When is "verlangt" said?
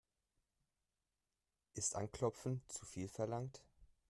3.07-3.61